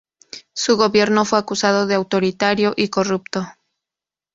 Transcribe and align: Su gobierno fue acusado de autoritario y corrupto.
Su 0.53 0.77
gobierno 0.77 1.25
fue 1.25 1.37
acusado 1.37 1.85
de 1.85 1.93
autoritario 1.93 2.73
y 2.75 2.87
corrupto. 2.89 3.45